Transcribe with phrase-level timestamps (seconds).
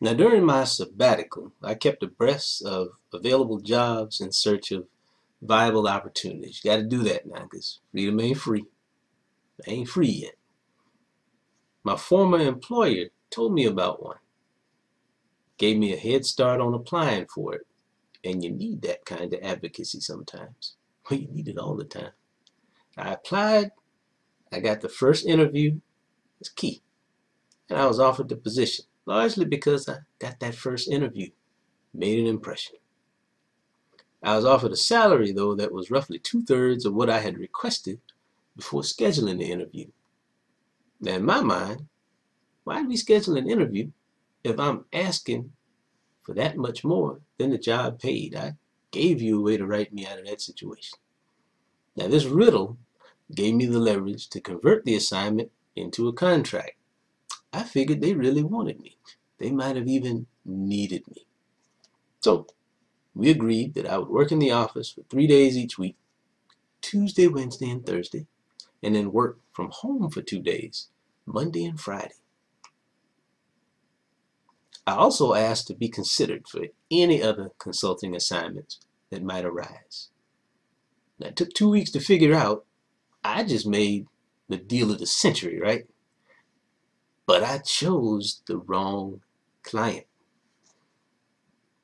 [0.00, 4.86] Now, during my sabbatical, I kept abreast of available jobs in search of
[5.42, 6.62] viable opportunities.
[6.64, 8.64] You got to do that now because freedom ain't free.
[9.66, 10.36] I ain't free yet.
[11.84, 14.16] My former employer told me about one,
[15.58, 17.66] gave me a head start on applying for it.
[18.24, 20.76] And you need that kind of advocacy sometimes.
[21.10, 22.12] Well, you need it all the time.
[22.96, 23.70] I applied,
[24.52, 25.80] I got the first interview,
[26.38, 26.82] it's key,
[27.68, 31.30] and I was offered the position largely because I got that first interview,
[31.92, 32.76] made an impression.
[34.22, 37.98] I was offered a salary, though, that was roughly two-thirds of what I had requested
[38.56, 39.86] before scheduling the interview.
[41.00, 41.88] Now, in my mind,
[42.62, 43.90] why'd we schedule an interview
[44.44, 45.50] if I'm asking
[46.22, 48.36] for that much more than the job paid?
[48.36, 48.54] I
[48.92, 51.00] gave you a way to write me out of that situation.
[51.96, 52.78] Now, this riddle
[53.34, 56.76] gave me the leverage to convert the assignment into a contract.
[57.52, 58.96] I figured they really wanted me.
[59.38, 61.26] They might have even needed me.
[62.20, 62.46] So
[63.14, 65.96] we agreed that I would work in the office for three days each week,
[66.80, 68.26] Tuesday, Wednesday, and Thursday,
[68.82, 70.88] and then work from home for two days,
[71.26, 72.14] Monday and Friday.
[74.86, 80.08] I also asked to be considered for any other consulting assignments that might arise.
[81.18, 82.64] Now, it took two weeks to figure out.
[83.22, 84.06] I just made
[84.48, 85.86] the deal of the century, right?
[87.30, 89.20] But I chose the wrong
[89.62, 90.06] client.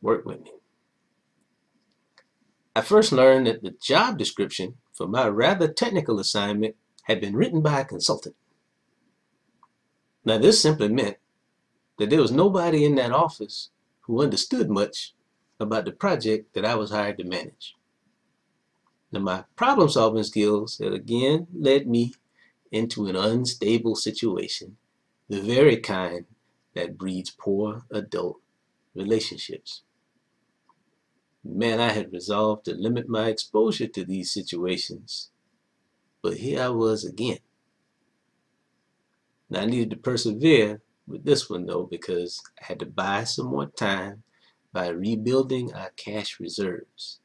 [0.02, 0.50] Work with me.
[2.74, 7.62] I first learned that the job description for my rather technical assignment had been written
[7.62, 8.34] by a consultant.
[10.24, 11.18] Now this simply meant
[12.00, 15.14] that there was nobody in that office who understood much
[15.60, 17.76] about the project that I was hired to manage.
[19.12, 22.14] Now my problem solving skills had again led me
[22.72, 24.78] into an unstable situation
[25.28, 26.26] the very kind
[26.74, 28.38] that breeds poor adult
[28.94, 29.82] relationships.
[31.44, 35.30] Man, I had resolved to limit my exposure to these situations,
[36.22, 37.38] but here I was again.
[39.48, 43.46] Now, I needed to persevere with this one though because I had to buy some
[43.46, 44.24] more time
[44.72, 47.20] by rebuilding our cash reserves.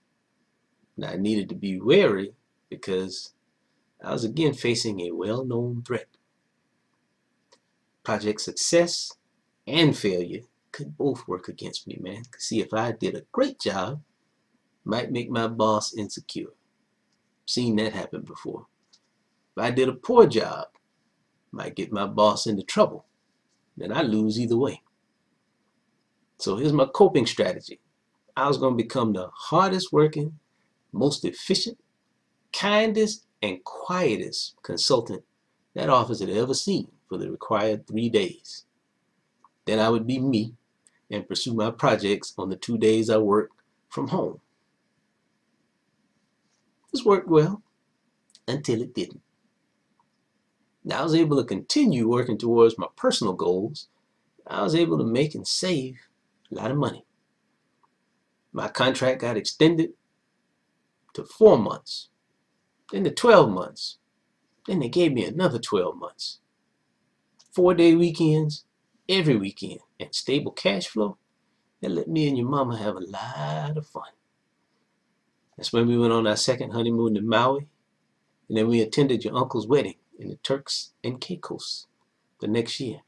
[0.96, 2.34] Now, I needed to be wary
[2.70, 3.34] because
[4.04, 6.08] I was again facing a well-known threat
[8.04, 9.12] project success
[9.68, 10.42] and failure
[10.72, 12.24] could both work against me, man.
[12.38, 14.02] See, if I did a great job,
[14.84, 16.54] might make my boss insecure.
[17.46, 18.66] Seen that happen before.
[19.56, 20.68] If I did a poor job,
[21.52, 23.06] might get my boss into trouble.
[23.76, 24.82] Then I lose either way.
[26.38, 27.80] So here's my coping strategy.
[28.36, 30.40] I was going to become the hardest working,
[30.94, 31.78] most efficient,
[32.54, 35.24] kindest, and quietest consultant
[35.76, 38.64] that office had ever seen for the required three days.
[39.66, 40.54] Then I would be me
[41.10, 43.50] and pursue my projects on the two days I work
[43.90, 44.40] from home.
[46.94, 47.64] This worked well
[48.48, 49.20] until it didn't.
[50.86, 53.90] Now I was able to continue working towards my personal goals.
[54.48, 55.98] I was able to make and save
[56.50, 57.04] a lot of money.
[58.54, 59.92] My contract got extended
[61.14, 62.08] to four months,
[62.90, 63.98] then to 12 months.
[64.66, 66.40] Then they gave me another 12 months
[67.52, 68.66] four day weekends
[69.08, 71.18] every weekend and stable cash flow,
[71.82, 74.04] that let me and your mama have a lot of fun.
[75.58, 77.68] That's when we went on our second honeymoon to Maui,
[78.48, 81.88] and then we attended your uncle's wedding in the Turks and Caicos
[82.40, 83.02] the next year.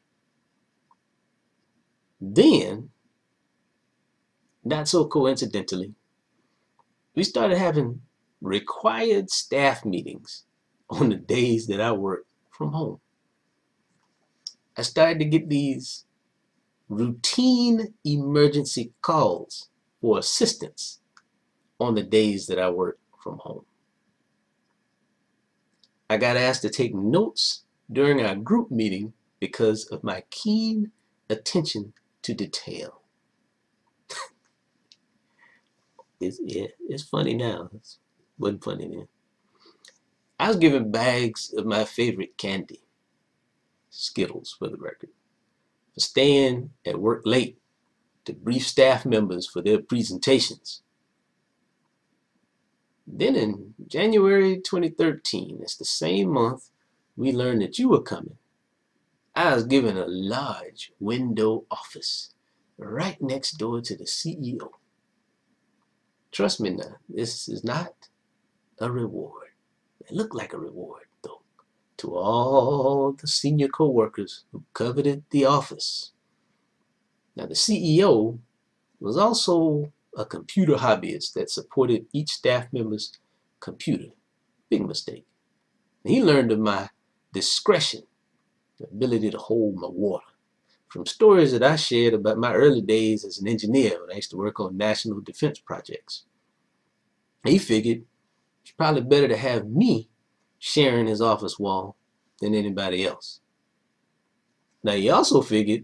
[2.19, 2.89] Then,
[4.63, 5.93] not so coincidentally,
[7.15, 8.01] we started having
[8.41, 10.43] required staff meetings
[10.89, 12.99] on the days that I work from home.
[14.77, 16.05] I started to get these
[16.89, 19.69] routine emergency calls
[20.01, 20.99] for assistance
[21.79, 23.65] on the days that I work from home.
[26.09, 30.91] I got asked to take notes during our group meeting because of my keen
[31.29, 33.01] attention to detail.
[36.19, 37.69] it's, yeah, it's funny now.
[37.73, 37.97] It
[38.37, 39.07] wasn't funny then.
[40.39, 42.82] I was given bags of my favorite candy.
[43.95, 45.11] Skittles for the record,
[45.93, 47.59] for staying at work late
[48.25, 50.81] to brief staff members for their presentations.
[53.05, 56.71] Then in January 2013, it's the same month
[57.15, 58.37] we learned that you were coming.
[59.35, 62.33] I was given a large window office
[62.77, 64.71] right next door to the CEO.
[66.31, 67.93] Trust me now, this is not
[68.79, 69.49] a reward.
[69.99, 71.05] It looked like a reward
[71.97, 76.11] to all the senior co-workers who coveted the office.
[77.35, 78.39] Now the CEO
[78.99, 83.17] was also a computer hobbyist that supported each staff member's
[83.59, 84.09] computer.
[84.69, 85.25] Big mistake.
[86.03, 86.89] And he learned of my
[87.33, 88.03] discretion,
[88.79, 90.25] the ability to hold my water,
[90.89, 94.31] from stories that I shared about my early days as an engineer when I used
[94.31, 96.25] to work on national defense projects.
[97.43, 98.03] He figured
[98.63, 100.09] it's probably better to have me
[100.65, 101.97] sharing his office wall
[102.39, 103.41] than anybody else.
[104.81, 105.83] Now he also figured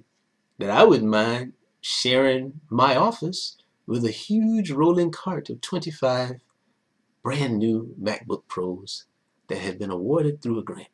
[0.58, 6.36] that I wouldn't mind sharing my office with a huge rolling cart of 25
[7.22, 9.04] brand new MacBook Pros
[9.50, 10.88] that had been awarded through a grant.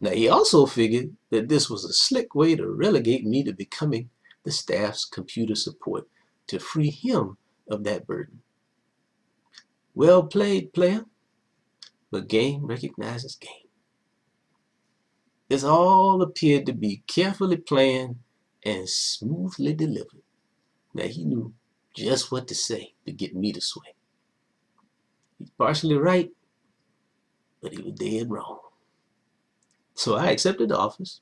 [0.00, 4.10] Now he also figured that this was a slick way to relegate me to becoming
[4.42, 6.08] the staff's computer support
[6.48, 7.36] to free him
[7.70, 8.40] of that burden.
[9.94, 11.04] Well played, player,
[12.10, 13.68] but game recognizes game.
[15.48, 18.20] This all appeared to be carefully planned
[18.64, 20.22] and smoothly delivered.
[20.94, 21.54] Now he knew
[21.94, 23.94] just what to say to get me to sway.
[25.38, 26.30] He's partially right,
[27.60, 28.60] but he was dead wrong.
[29.94, 31.20] So I accepted the office,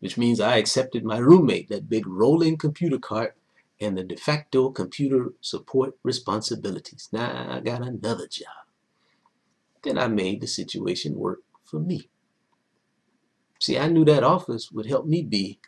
[0.00, 3.36] which means I accepted my roommate, that big rolling computer cart,
[3.80, 7.08] and the de facto computer support responsibilities.
[7.12, 8.63] Now I got another job.
[9.84, 12.10] Then I made the situation work for me.
[13.60, 15.60] See, I knew that office would help me be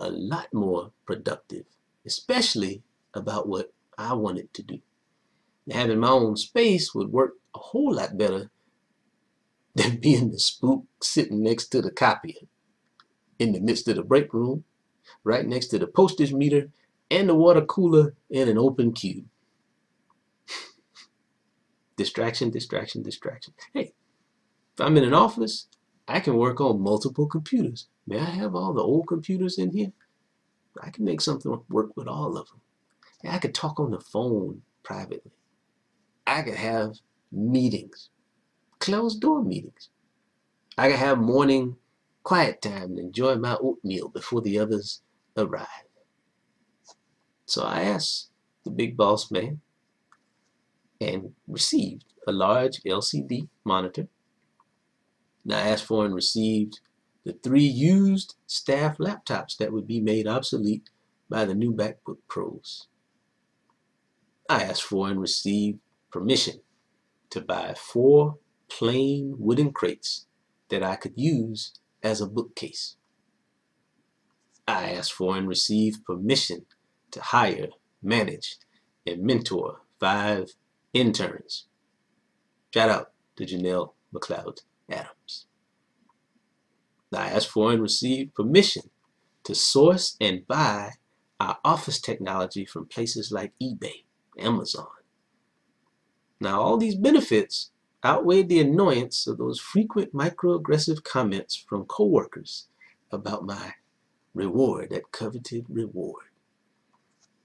[0.00, 1.66] a lot more productive,
[2.06, 2.82] especially
[3.14, 4.80] about what I wanted to do.
[5.70, 8.50] having my own space would work a whole lot better
[9.74, 12.48] than being the spook sitting next to the copier
[13.38, 14.64] in the midst of the break room,
[15.24, 16.70] right next to the postage meter
[17.10, 19.26] and the water cooler in an open cube.
[22.00, 23.52] Distraction, distraction, distraction.
[23.74, 23.92] Hey,
[24.72, 25.68] if I'm in an office,
[26.08, 27.88] I can work on multiple computers.
[28.06, 29.92] May I have all the old computers in here?
[30.82, 32.62] I can make something work with all of them.
[33.30, 35.32] I could talk on the phone privately.
[36.26, 36.94] I could have
[37.30, 38.08] meetings,
[38.78, 39.90] closed door meetings.
[40.78, 41.76] I could have morning
[42.22, 45.02] quiet time and enjoy my oatmeal before the others
[45.36, 45.66] arrive.
[47.44, 48.30] So I asked
[48.64, 49.60] the big boss man
[51.00, 54.08] and received a large LCD monitor
[55.44, 56.80] now I asked for and received
[57.24, 60.90] the three used staff laptops that would be made obsolete
[61.28, 62.88] by the new MacBook Pros.
[64.48, 65.78] I asked for and received
[66.10, 66.60] permission
[67.30, 68.38] to buy four
[68.68, 70.26] plain wooden crates
[70.68, 72.96] that I could use as a bookcase.
[74.66, 76.66] I asked for and received permission
[77.12, 77.68] to hire,
[78.02, 78.56] manage,
[79.06, 80.50] and mentor five
[80.92, 81.66] interns.
[82.72, 84.60] Shout out to Janelle McLeod.
[84.90, 85.46] Adams.
[87.12, 88.90] I asked for and received permission
[89.44, 90.92] to source and buy
[91.38, 94.04] our office technology from places like eBay,
[94.38, 94.86] Amazon.
[96.40, 97.70] Now, all these benefits
[98.04, 102.68] outweighed the annoyance of those frequent microaggressive comments from coworkers
[103.10, 103.74] about my
[104.34, 106.26] reward, that coveted reward.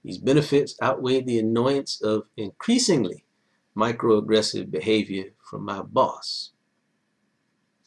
[0.04, 3.24] These benefits outweighed the annoyance of increasingly
[3.76, 6.52] microaggressive behavior from my boss,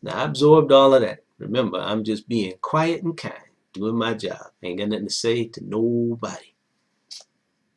[0.01, 1.23] now, I absorbed all of that.
[1.37, 3.35] Remember, I'm just being quiet and kind,
[3.73, 4.51] doing my job.
[4.63, 6.53] Ain't got nothing to say to nobody.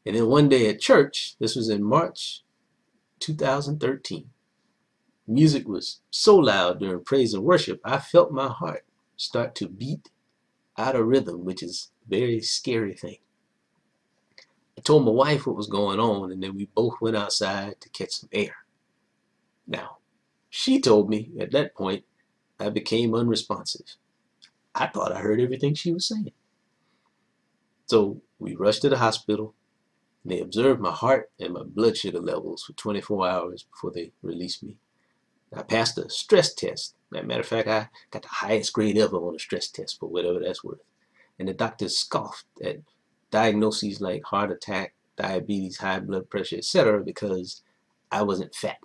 [0.06, 2.42] And then one day at church, this was in March
[3.20, 4.30] 2013,
[5.28, 8.84] music was so loud during praise and worship, I felt my heart
[9.16, 10.10] start to beat
[10.76, 13.18] out of rhythm, which is a very scary thing.
[14.76, 17.88] I told my wife what was going on, and then we both went outside to
[17.90, 18.56] catch some air.
[19.66, 19.98] Now,
[20.48, 22.04] she told me at that point
[22.58, 23.96] I became unresponsive.
[24.74, 26.32] I thought I heard everything she was saying.
[27.86, 29.54] So we rushed to the hospital.
[30.24, 34.62] They observed my heart and my blood sugar levels for 24 hours before they released
[34.62, 34.76] me.
[35.54, 36.94] I passed a stress test.
[37.14, 40.00] As a matter of fact, I got the highest grade ever on a stress test
[40.00, 40.80] for whatever that's worth.
[41.38, 42.78] And the doctors scoffed at
[43.32, 47.02] diagnoses like heart attack, diabetes, high blood pressure, etc.
[47.02, 47.62] because
[48.12, 48.78] I wasn't fat.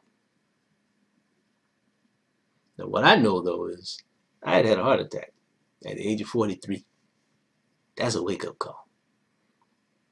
[2.80, 4.02] Now, what I know though is
[4.42, 5.34] I had had a heart attack
[5.86, 6.86] at the age of 43.
[7.98, 8.88] That's a wake up call.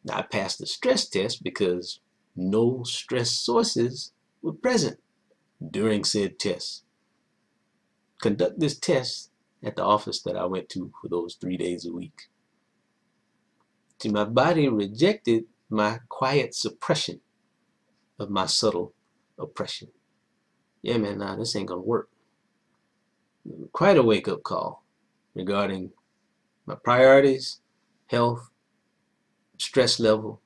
[0.03, 1.99] Now, I passed the stress test because
[2.35, 4.11] no stress sources
[4.41, 4.99] were present
[5.71, 6.83] during said test.
[8.21, 9.31] Conduct this test
[9.63, 12.29] at the office that I went to for those three days a week.
[14.09, 17.21] My body rejected my quiet suppression
[18.19, 18.93] of my subtle
[19.37, 19.89] oppression.
[20.81, 22.09] Yeah, man, nah, this ain't gonna work
[23.71, 24.83] quite a wake-up call
[25.33, 25.91] regarding
[26.65, 27.59] my priorities
[28.07, 28.49] health,
[29.57, 30.41] stress level,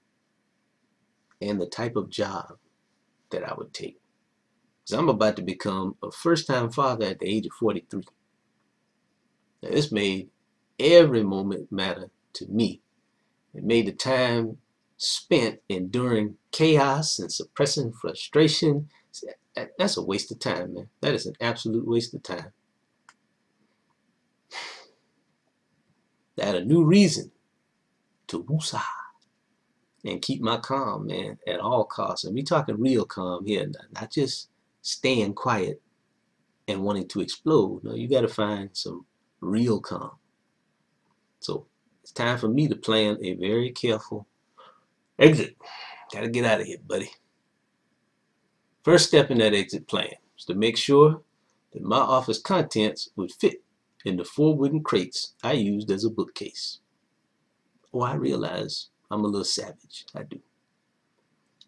[1.42, 2.58] and the type of job
[3.32, 4.00] that I would take.
[4.84, 8.04] Because I'm about to become a first-time father at the age of 43.
[9.62, 10.30] Now, this made
[10.80, 12.82] every moment matter to me.
[13.54, 14.58] It made the time
[14.98, 18.90] spent enduring chaos and suppressing frustration.
[19.78, 20.90] That's a waste of time, man.
[21.02, 22.52] That is an absolute waste of time.
[26.42, 27.32] I had a new reason
[28.28, 28.82] to woosah
[30.06, 32.26] and keep my calm, man, at all costs.
[32.26, 34.50] And we talking real calm here, not just
[34.82, 35.82] staying quiet
[36.68, 37.84] and wanting to explode.
[37.84, 39.06] No, you got to find some
[39.42, 40.12] real calm.
[41.42, 41.66] So
[42.10, 44.26] it's time for me to plan a very careful
[45.20, 45.56] exit.
[46.12, 47.12] Got to get out of here, buddy.
[48.84, 51.22] First step in that exit plan is to make sure
[51.72, 53.62] that my office contents would fit
[54.04, 56.80] in the four wooden crates I used as a bookcase.
[57.94, 60.06] Oh, I realize I'm a little savage.
[60.16, 60.40] I do.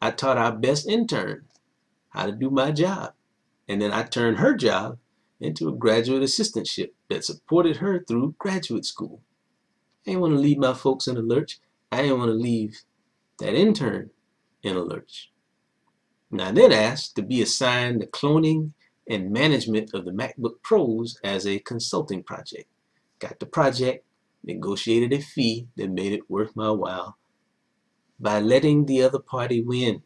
[0.02, 1.46] I taught our best intern
[2.10, 3.14] how to do my job.
[3.68, 4.98] And then I turned her job
[5.40, 9.22] into a graduate assistantship that supported her through graduate school.
[10.06, 11.60] I didn't want to leave my folks in a lurch.
[11.92, 12.84] I didn't want to leave
[13.40, 14.10] that intern
[14.64, 15.32] in a lurch.
[16.32, 18.72] And I then asked to be assigned the cloning
[19.08, 22.66] and management of the MacBook Pros as a consulting project.
[23.20, 24.06] Got the project,
[24.44, 27.18] negotiated a fee that made it worth my while,
[28.20, 30.04] by letting the other party win.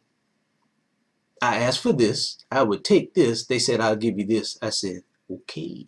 [1.40, 2.44] I asked for this.
[2.50, 3.46] I would take this.
[3.46, 4.58] They said, I'll give you this.
[4.60, 5.86] I said, okay.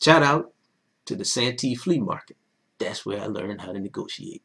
[0.00, 0.52] Shout out
[1.06, 2.36] to the Santee Flea Market.
[2.82, 4.42] That's where I learned how to negotiate.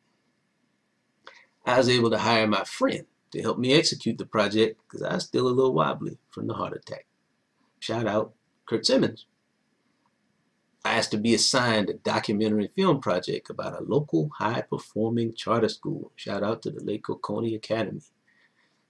[1.66, 5.16] I was able to hire my friend to help me execute the project because I
[5.16, 7.08] was still a little wobbly from the heart attack.
[7.80, 8.34] Shout out
[8.68, 9.26] Kurt Simmons.
[10.86, 16.12] I asked to be assigned a documentary film project about a local high-performing charter school.
[16.16, 18.02] Shout out to the Lake Oconee Academy.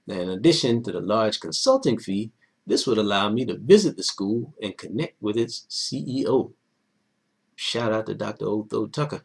[0.06, 2.32] Now, in addition to the large consulting fee,
[2.68, 6.52] this would allow me to visit the school and connect with its CEO.
[7.56, 8.46] Shout out to Dr.
[8.46, 9.24] Otho Tucker.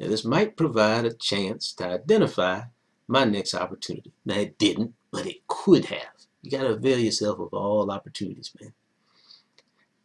[0.00, 2.62] Now, this might provide a chance to identify
[3.06, 4.14] my next opportunity.
[4.24, 6.26] Now, it didn't, but it could have.
[6.40, 8.72] You got to avail yourself of all opportunities, man.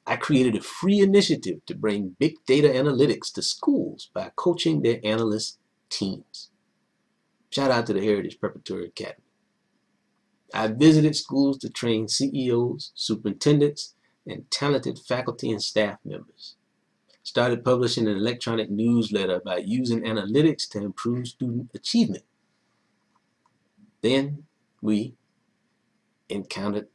[0.06, 5.00] I created a free initiative to bring big data analytics to schools by coaching their
[5.02, 5.60] analyst
[5.90, 6.50] teams.
[7.50, 9.24] Shout out to the Heritage Preparatory Academy.
[10.54, 13.96] I visited schools to train CEOs, superintendents,
[14.28, 16.58] and talented faculty and staff members.
[17.25, 22.24] Started publishing an electronic newsletter about using analytics to improve student achievement.
[24.01, 24.44] Then
[24.82, 25.15] we
[26.29, 26.88] encountered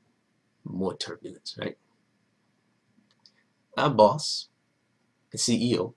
[0.64, 1.76] more turbulence, right?
[3.76, 4.49] our boss,
[5.32, 5.94] the CEO,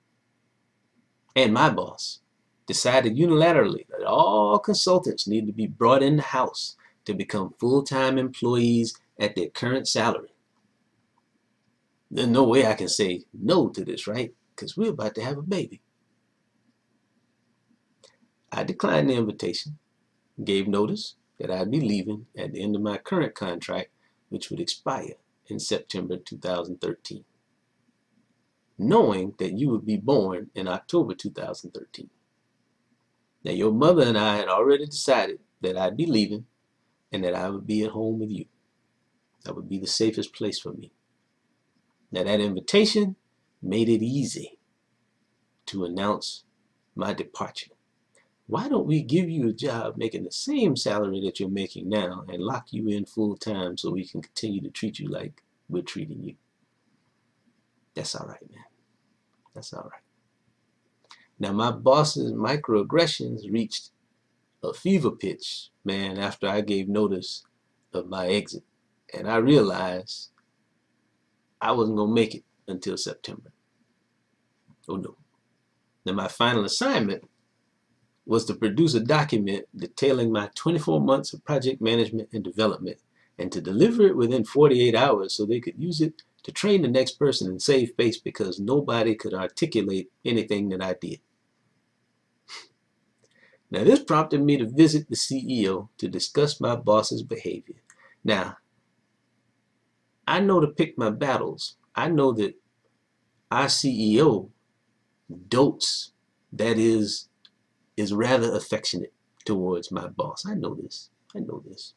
[1.36, 2.20] and my boss
[2.66, 6.76] decided unilaterally that all consultants need to be brought in the house
[7.06, 10.33] to become full-time employees at their current salary.
[12.14, 14.34] There's no way I can say no to this, right?
[14.56, 15.82] Because we're about to have a baby.
[18.52, 19.80] I declined the invitation,
[20.44, 23.90] gave notice that I'd be leaving at the end of my current contract,
[24.30, 25.16] which would expire
[25.48, 27.26] in September 2013
[28.78, 32.10] knowing that you would be born in October 2013.
[33.44, 36.46] Now, your mother and I had already decided that I'd be leaving
[37.12, 38.46] and that I would be at home with you.
[39.44, 40.92] That would be the safest place for me.
[42.14, 43.16] Now, that invitation
[43.60, 44.60] made it easy
[45.66, 46.44] to announce
[46.96, 47.72] my departure.
[48.46, 52.24] Why don't we give you a job making the same salary that you're making now
[52.30, 55.82] and lock you in full time so we can continue to treat you like we're
[55.82, 56.36] treating you?
[57.96, 58.66] That's all right, man.
[59.56, 60.02] That's all right.
[61.40, 63.90] Now, my boss's microaggressions reached
[64.64, 67.44] a fever pitch, man, after I gave notice
[67.92, 68.64] of my exit.
[69.12, 70.30] And I realized
[71.64, 73.52] I wasn't going to make it until September.
[74.88, 75.16] Oh, no.
[76.06, 77.24] Now, my final assignment
[78.26, 82.98] was to produce a document detailing my 24 months of project management and development
[83.38, 86.88] and to deliver it within 48 hours so they could use it to train the
[86.88, 91.20] next person and save face because nobody could articulate anything that I did.
[93.72, 97.82] Now this prompted me to visit the CEO to discuss my boss's behavior.
[98.24, 98.58] Now,
[100.28, 101.76] I know to pick my battles.
[101.96, 102.56] I know that
[103.52, 104.50] our CEO
[105.48, 106.12] dotes,
[106.52, 107.30] that is,
[107.98, 109.14] is rather affectionate
[109.46, 110.44] towards my boss.
[110.48, 111.10] I know this.
[111.36, 111.94] I know this.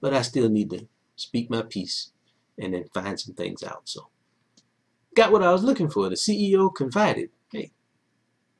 [0.00, 2.10] But I still need to speak my piece
[2.58, 3.82] and then find some things out.
[3.84, 4.08] So
[5.14, 6.08] got what I was looking for.
[6.08, 7.72] The CEO confided, hey,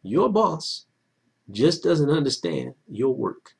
[0.03, 0.87] your boss
[1.51, 3.55] just doesn't understand your work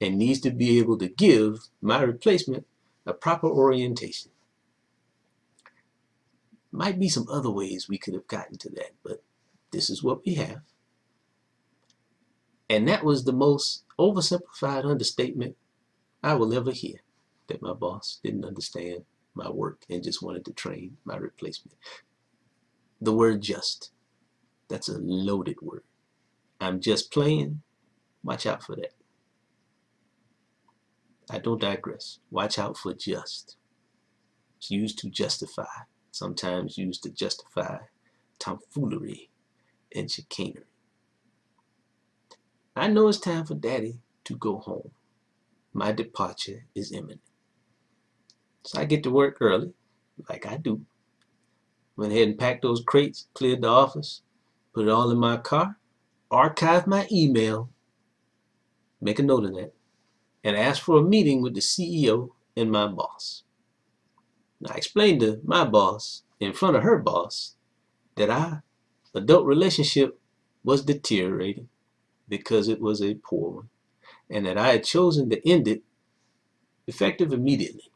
[0.00, 2.66] and needs to be able to give my replacement
[3.06, 4.30] a proper orientation.
[6.70, 9.22] Might be some other ways we could have gotten to that, but
[9.72, 10.62] this is what we have.
[12.70, 15.56] And that was the most oversimplified understatement
[16.22, 17.00] I will ever hear
[17.48, 19.04] that my boss didn't understand
[19.34, 21.76] my work and just wanted to train my replacement.
[23.00, 23.90] The word just,
[24.68, 25.82] that's a loaded word.
[26.60, 27.62] I'm just playing.
[28.22, 28.92] Watch out for that.
[31.30, 32.18] I don't digress.
[32.30, 33.56] Watch out for just.
[34.58, 35.66] It's used to justify,
[36.10, 37.78] sometimes used to justify
[38.38, 39.30] tomfoolery
[39.94, 40.64] and chicanery.
[42.74, 44.90] I know it's time for daddy to go home.
[45.72, 47.20] My departure is imminent.
[48.64, 49.72] So I get to work early,
[50.28, 50.82] like I do.
[51.96, 54.22] Went ahead and packed those crates, cleared the office,
[54.72, 55.78] put it all in my car,
[56.30, 57.68] archived my email,
[59.00, 59.74] make a note of that,
[60.44, 63.42] and asked for a meeting with the CEO and my boss.
[64.68, 67.56] I explained to my boss in front of her boss
[68.16, 68.62] that our
[69.14, 70.18] adult relationship
[70.64, 71.68] was deteriorating
[72.28, 73.68] because it was a poor one
[74.30, 75.82] and that I had chosen to end it
[76.86, 77.90] effective immediately.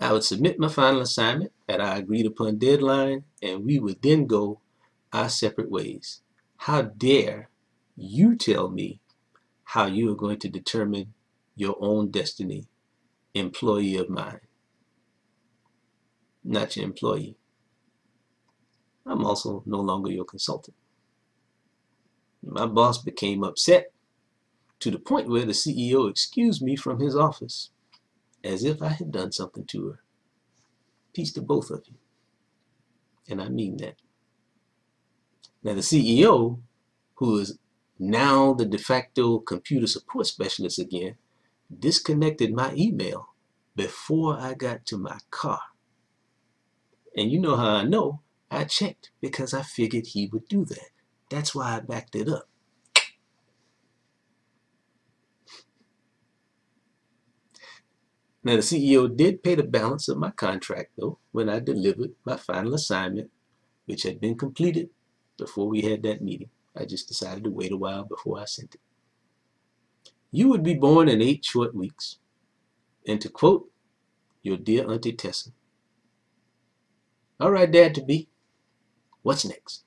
[0.00, 4.26] I would submit my final assignment at our agreed upon deadline and we would then
[4.26, 4.60] go
[5.12, 6.20] our separate ways.
[6.58, 7.50] How dare
[7.96, 9.00] you tell me
[9.68, 11.12] how you are going to determine
[11.54, 12.64] your own destiny,
[13.34, 14.40] employee of mine?
[16.42, 17.36] Not your employee.
[19.04, 20.74] I'm also no longer your consultant.
[22.42, 23.92] My boss became upset
[24.80, 27.68] to the point where the CEO excused me from his office
[28.42, 30.00] as if I had done something to her.
[31.12, 31.96] Peace to both of you.
[33.28, 33.96] And I mean that.
[35.62, 36.60] Now, the CEO,
[37.16, 37.58] who is
[37.98, 41.16] now the de facto computer support specialist again,
[41.76, 43.28] disconnected my email
[43.74, 45.60] before I got to my car.
[47.16, 48.20] And you know how I know?
[48.50, 50.90] I checked because I figured he would do that.
[51.30, 52.48] That's why I backed it up.
[58.44, 62.36] Now, the CEO did pay the balance of my contract, though, when I delivered my
[62.36, 63.30] final assignment,
[63.84, 64.90] which had been completed
[65.36, 66.50] before we had that meeting.
[66.78, 68.80] I just decided to wait a while before I sent it.
[70.30, 72.18] You would be born in eight short weeks.
[73.06, 73.70] And to quote
[74.42, 75.50] your dear Auntie Tessa,
[77.40, 78.28] All right, Dad to be,
[79.22, 79.84] what's next?